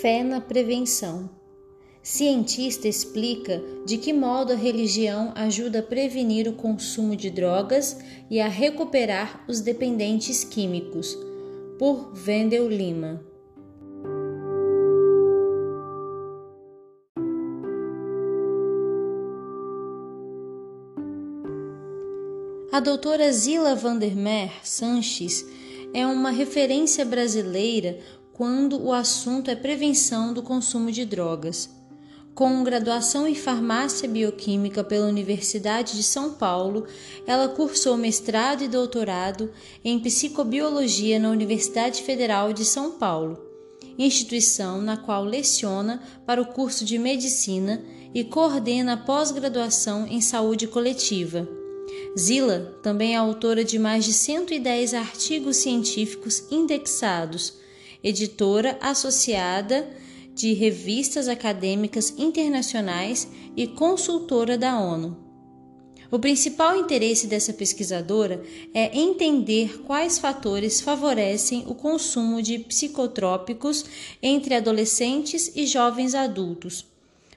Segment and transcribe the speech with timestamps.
[0.00, 1.28] Fé na prevenção.
[2.00, 7.98] Cientista explica de que modo a religião ajuda a prevenir o consumo de drogas
[8.30, 11.18] e a recuperar os dependentes químicos.
[11.80, 13.26] Por Wendel Lima.
[22.70, 25.44] A doutora Zila Vandermeer Sanches
[25.92, 27.98] é uma referência brasileira
[28.38, 31.68] quando o assunto é prevenção do consumo de drogas.
[32.36, 36.86] Com graduação em farmácia bioquímica pela Universidade de São Paulo,
[37.26, 39.50] ela cursou mestrado e doutorado
[39.84, 43.36] em psicobiologia na Universidade Federal de São Paulo,
[43.98, 47.82] instituição na qual leciona para o curso de medicina
[48.14, 51.48] e coordena a pós-graduação em saúde coletiva.
[52.16, 57.58] Zila também é autora de mais de 110 artigos científicos indexados,
[58.02, 59.88] editora associada
[60.34, 65.28] de revistas acadêmicas internacionais e consultora da ONU.
[66.10, 73.84] O principal interesse dessa pesquisadora é entender quais fatores favorecem o consumo de psicotrópicos
[74.22, 76.86] entre adolescentes e jovens adultos.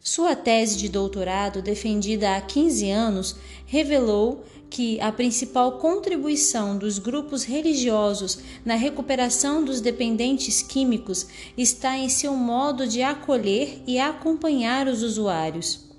[0.04, 3.36] Sua tese de doutorado, defendida há 15 anos,
[3.68, 12.10] revelou que a principal contribuição dos grupos religiosos na recuperação dos dependentes químicos está em
[12.10, 15.92] seu modo de acolher e acompanhar os usuários.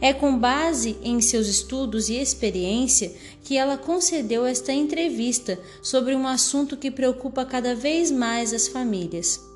[0.00, 6.26] É com base em seus estudos e experiência que ela concedeu esta entrevista sobre um
[6.26, 9.53] assunto que preocupa cada vez mais as famílias.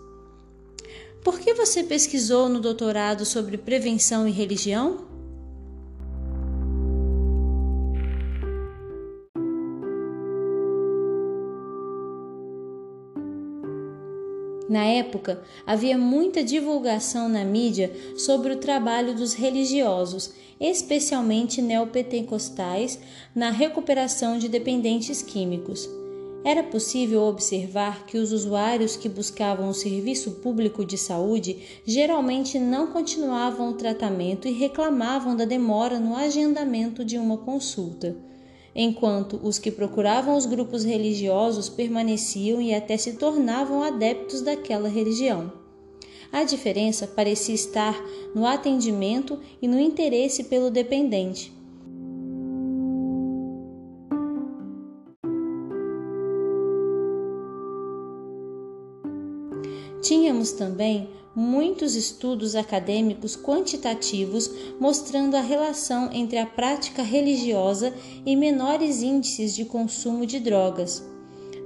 [1.22, 5.08] Por que você pesquisou no doutorado sobre prevenção e religião?
[14.69, 22.98] Na época, havia muita divulgação na mídia sobre o trabalho dos religiosos, especialmente neopentecostais,
[23.34, 25.88] na recuperação de dependentes químicos.
[26.48, 32.86] Era possível observar que os usuários que buscavam o serviço público de saúde geralmente não
[32.86, 38.16] continuavam o tratamento e reclamavam da demora no agendamento de uma consulta
[38.75, 45.53] enquanto os que procuravam os grupos religiosos permaneciam e até se tornavam adeptos daquela religião.
[46.32, 47.94] A diferença parecia estar
[48.34, 51.57] no atendimento e no interesse pelo dependente.
[60.08, 67.92] Tínhamos também muitos estudos acadêmicos quantitativos mostrando a relação entre a prática religiosa
[68.24, 71.06] e menores índices de consumo de drogas,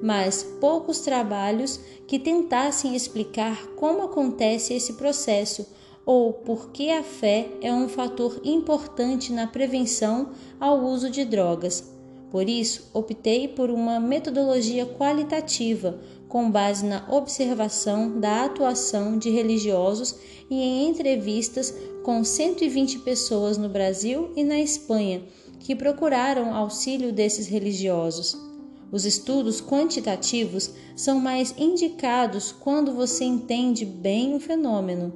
[0.02, 5.64] mas poucos trabalhos que tentassem explicar como acontece esse processo
[6.04, 11.92] ou por que a fé é um fator importante na prevenção ao uso de drogas.
[12.32, 20.16] Por isso, optei por uma metodologia qualitativa, com base na observação da atuação de religiosos
[20.48, 25.22] e em entrevistas com 120 pessoas no Brasil e na Espanha
[25.60, 28.34] que procuraram auxílio desses religiosos.
[28.90, 35.12] Os estudos quantitativos são mais indicados quando você entende bem o fenômeno.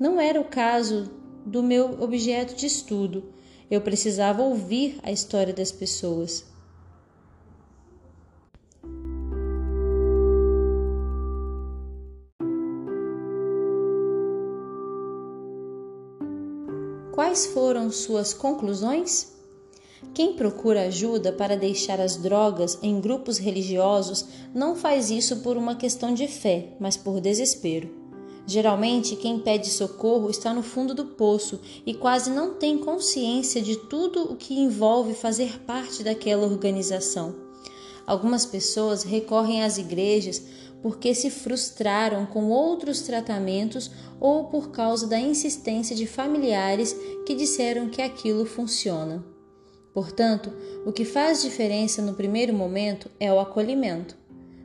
[0.00, 1.10] Não era o caso
[1.44, 3.34] do meu objeto de estudo.
[3.70, 6.53] Eu precisava ouvir a história das pessoas.
[17.14, 19.28] Quais foram suas conclusões?
[20.12, 25.76] Quem procura ajuda para deixar as drogas em grupos religiosos não faz isso por uma
[25.76, 27.88] questão de fé, mas por desespero.
[28.48, 33.76] Geralmente, quem pede socorro está no fundo do poço e quase não tem consciência de
[33.76, 37.43] tudo o que envolve fazer parte daquela organização.
[38.06, 40.42] Algumas pessoas recorrem às igrejas
[40.82, 43.90] porque se frustraram com outros tratamentos
[44.20, 46.94] ou por causa da insistência de familiares
[47.24, 49.24] que disseram que aquilo funciona.
[49.94, 50.52] Portanto,
[50.84, 54.16] o que faz diferença no primeiro momento é o acolhimento.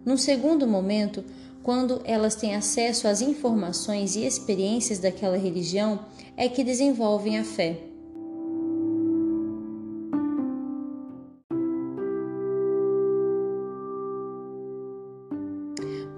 [0.06, 1.24] Num segundo momento,
[1.64, 6.06] quando elas têm acesso às informações e experiências daquela religião,
[6.36, 7.89] é que desenvolvem a fé.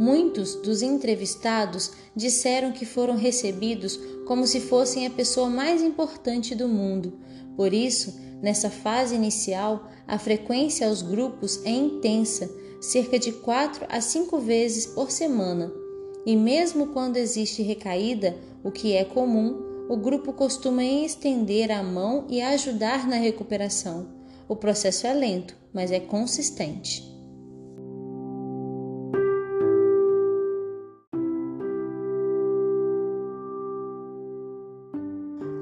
[0.01, 6.67] Muitos dos entrevistados disseram que foram recebidos como se fossem a pessoa mais importante do
[6.67, 7.19] mundo.
[7.55, 12.49] Por isso, nessa fase inicial, a frequência aos grupos é intensa,
[12.81, 15.71] cerca de 4 a 5 vezes por semana.
[16.25, 22.25] E mesmo quando existe recaída, o que é comum, o grupo costuma estender a mão
[22.27, 24.07] e ajudar na recuperação.
[24.49, 27.10] O processo é lento, mas é consistente.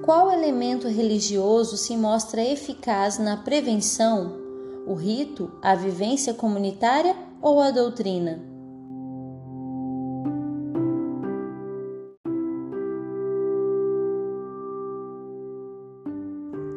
[0.09, 4.39] Qual elemento religioso se mostra eficaz na prevenção?
[4.87, 8.41] O rito, a vivência comunitária ou a doutrina?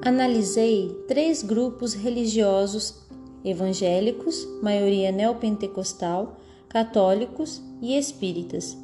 [0.05, 3.00] Analisei três grupos religiosos
[3.43, 6.37] evangélicos, maioria neopentecostal,
[6.69, 8.81] católicos e espíritas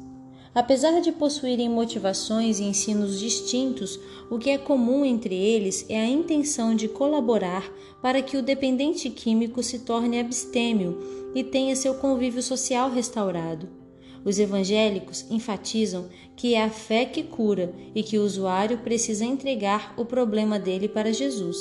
[0.53, 3.99] Apesar de possuírem motivações e ensinos distintos,
[4.29, 9.09] o que é comum entre eles é a intenção de colaborar para que o dependente
[9.09, 10.97] químico se torne abstêmio
[11.35, 13.69] e tenha seu convívio social restaurado.
[14.25, 19.93] Os evangélicos enfatizam que é a fé que cura e que o usuário precisa entregar
[19.97, 21.57] o problema dele para Jesus.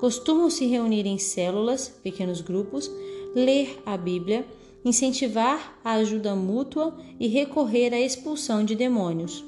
[0.00, 2.90] Costumam se reunir em células, pequenos grupos,
[3.34, 4.44] ler a Bíblia
[4.84, 9.44] incentivar a ajuda mútua e recorrer à expulsão de demônios.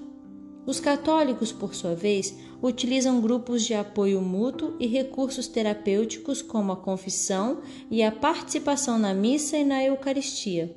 [0.66, 6.76] Os católicos, por sua vez, utilizam grupos de apoio mútuo e recursos terapêuticos como a
[6.76, 7.60] confissão
[7.90, 10.74] e a participação na missa e na Eucaristia.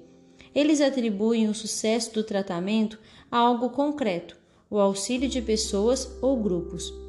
[0.53, 2.99] Eles atribuem o sucesso do tratamento
[3.31, 4.37] a algo concreto,
[4.69, 7.06] o auxílio de pessoas ou grupos.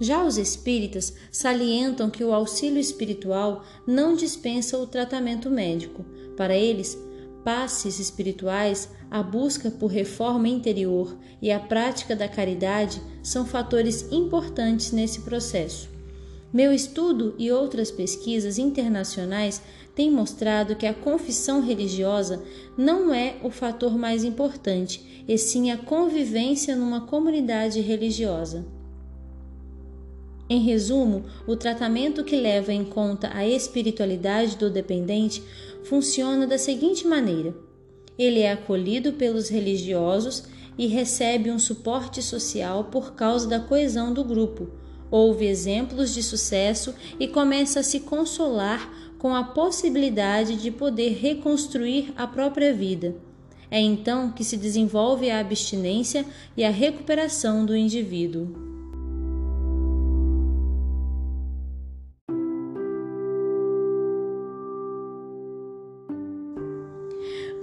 [0.00, 6.04] Já os espíritas salientam que o auxílio espiritual não dispensa o tratamento médico.
[6.36, 6.96] Para eles,
[7.44, 14.92] passes espirituais, a busca por reforma interior e a prática da caridade são fatores importantes
[14.92, 15.88] nesse processo.
[16.52, 19.60] Meu estudo e outras pesquisas internacionais
[19.94, 22.42] têm mostrado que a confissão religiosa
[22.76, 28.77] não é o fator mais importante, e sim a convivência numa comunidade religiosa.
[30.50, 35.42] Em resumo, o tratamento que leva em conta a espiritualidade do dependente
[35.84, 37.54] funciona da seguinte maneira:
[38.18, 40.44] ele é acolhido pelos religiosos
[40.78, 44.70] e recebe um suporte social por causa da coesão do grupo.
[45.10, 52.12] Ouve exemplos de sucesso e começa a se consolar com a possibilidade de poder reconstruir
[52.16, 53.16] a própria vida.
[53.70, 56.24] É então que se desenvolve a abstinência
[56.56, 58.67] e a recuperação do indivíduo.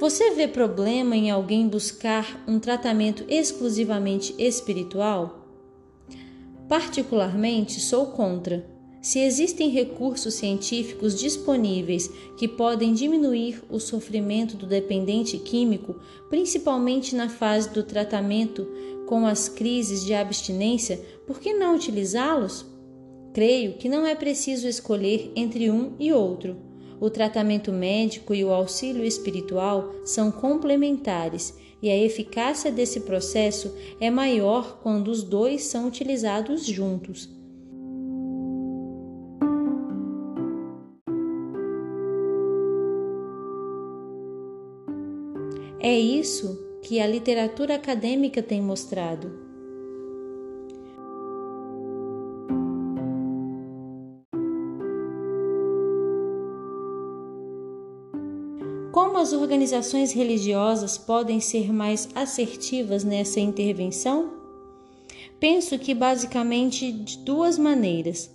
[0.06, 5.48] Você vê problema em alguém buscar um tratamento exclusivamente espiritual?
[6.70, 8.70] Particularmente, sou contra.
[9.02, 12.08] Se existem recursos científicos disponíveis
[12.38, 16.00] que podem diminuir o sofrimento do dependente químico,
[16.30, 18.68] principalmente na fase do tratamento
[19.08, 22.64] com as crises de abstinência, por que não utilizá-los?
[23.34, 28.52] Creio que não é preciso escolher entre um e outro o tratamento médico e o
[28.52, 35.88] auxílio espiritual são complementares e a eficácia desse processo é maior quando os dois são
[35.88, 37.30] utilizados juntos.
[45.80, 49.45] É isso que a literatura acadêmica tem mostrado.
[59.26, 64.36] As organizações religiosas podem ser mais assertivas nessa intervenção?
[65.40, 68.30] Penso que basicamente de duas maneiras.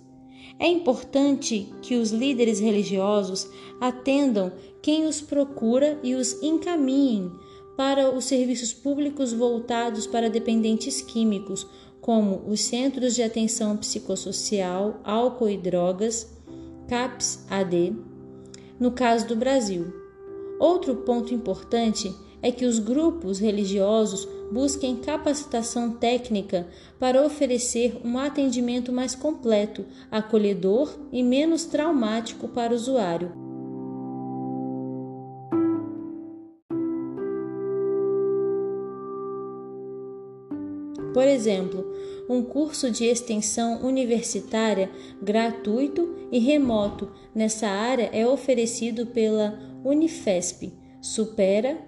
[0.59, 7.31] É importante que os líderes religiosos atendam quem os procura e os encaminhem
[7.77, 11.65] para os serviços públicos voltados para dependentes químicos,
[12.01, 16.27] como os Centros de Atenção Psicossocial, Álcool e Drogas,
[16.89, 17.95] CAPS-AD,
[18.77, 20.00] no caso do Brasil.
[20.61, 26.67] Outro ponto importante é que os grupos religiosos busquem capacitação técnica
[26.99, 33.31] para oferecer um atendimento mais completo, acolhedor e menos traumático para o usuário.
[41.11, 41.83] Por exemplo,
[42.29, 51.81] um curso de extensão universitária gratuito e remoto nessa área é oferecido pela Unifesp, supera.org.br.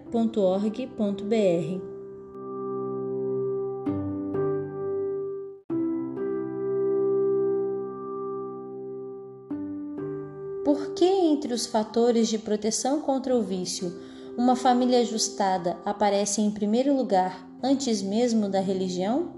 [10.65, 13.93] Por que entre os fatores de proteção contra o vício,
[14.37, 19.35] uma família ajustada aparece em primeiro lugar antes mesmo da religião?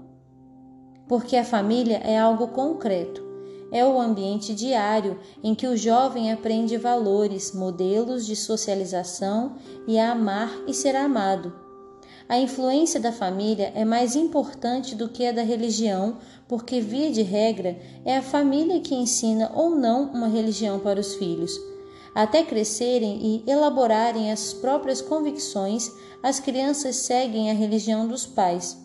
[1.06, 3.25] Porque a família é algo concreto,
[3.70, 9.56] é o ambiente diário em que o jovem aprende valores, modelos de socialização
[9.86, 11.52] e a amar e ser amado.
[12.28, 16.16] A influência da família é mais importante do que a da religião,
[16.48, 21.14] porque, via de regra, é a família que ensina ou não uma religião para os
[21.14, 21.52] filhos.
[22.12, 28.76] Até crescerem e elaborarem as próprias convicções, as crianças seguem a religião dos pais.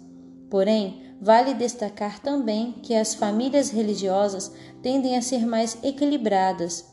[0.47, 4.51] Porém, vale destacar também que as famílias religiosas
[4.81, 6.85] tendem a ser mais equilibradas.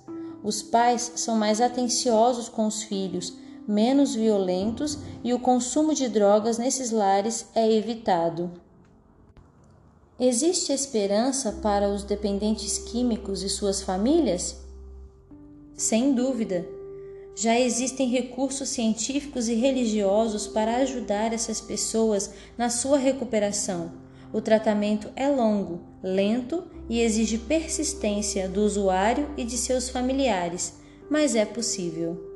[0.45, 3.35] Os pais são mais atenciosos com os filhos,
[3.67, 8.51] menos violentos e o consumo de drogas nesses lares é evitado.
[10.21, 14.57] Existe esperança para os dependentes químicos e suas famílias?
[15.75, 16.67] Sem dúvida.
[17.35, 24.08] Já existem recursos científicos e religiosos para ajudar essas pessoas na sua recuperação.
[24.33, 30.81] O tratamento é longo, lento e exige persistência do usuário e de seus familiares,
[31.11, 32.28] mas é possível.